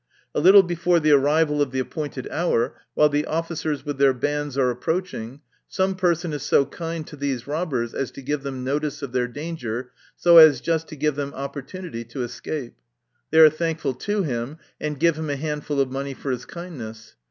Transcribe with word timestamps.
A 0.33 0.39
little 0.39 0.63
before 0.63 0.99
the 0.99 1.11
arrival 1.11 1.61
of 1.61 1.69
the 1.69 1.77
appointed 1.77 2.27
hour, 2.31 2.73
while 2.95 3.07
the 3.07 3.27
offi 3.27 3.53
cers 3.53 3.85
with 3.85 3.99
their 3.99 4.15
bands 4.15 4.57
are 4.57 4.71
approaching, 4.71 5.41
some 5.67 5.93
person 5.93 6.33
is 6.33 6.41
so 6.41 6.65
kind 6.65 7.05
to 7.05 7.15
these 7.15 7.45
robbers 7.45 7.93
as 7.93 8.09
to 8.13 8.23
give 8.23 8.41
them 8.41 8.63
notice 8.63 9.03
of 9.03 9.11
their 9.11 9.27
danger, 9.27 9.91
so 10.15 10.39
as 10.39 10.59
just 10.59 10.87
to 10.87 10.95
give 10.95 11.13
them 11.13 11.35
opportunity 11.35 12.03
to 12.05 12.23
escape. 12.23 12.73
They 13.29 13.37
are 13.41 13.49
thankful 13.51 13.93
to 13.93 14.23
him, 14.23 14.57
and 14.79 14.99
give 14.99 15.17
him 15.19 15.29
a 15.29 15.35
handful 15.35 15.79
of 15.79 15.91
money 15.91 16.15
for 16.15 16.31
his 16.31 16.45
kindness. 16.45 17.15